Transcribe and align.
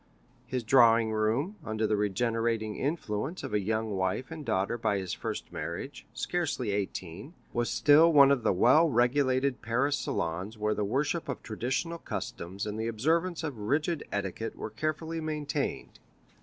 His 0.47 0.63
drawing 0.63 1.11
room, 1.11 1.57
under 1.63 1.85
the 1.85 1.95
regenerating 1.95 2.75
influence 2.75 3.43
of 3.43 3.53
a 3.53 3.59
young 3.59 3.91
wife 3.91 4.31
and 4.31 4.41
a 4.41 4.45
daughter 4.45 4.75
by 4.75 4.97
his 4.97 5.13
first 5.13 5.51
marriage, 5.53 6.07
scarcely 6.11 6.71
eighteen, 6.71 7.35
was 7.53 7.69
still 7.69 8.11
one 8.11 8.31
of 8.31 8.41
the 8.41 8.51
well 8.51 8.89
regulated 8.89 9.61
Paris 9.61 9.97
salons 9.99 10.57
where 10.57 10.73
the 10.73 10.83
worship 10.83 11.29
of 11.29 11.43
traditional 11.43 11.99
customs 11.99 12.65
and 12.65 12.79
the 12.79 12.87
observance 12.87 13.43
of 13.43 13.59
rigid 13.59 14.03
etiquette 14.11 14.55
were 14.55 14.71
carefully 14.71 15.21
maintained. 15.21 15.99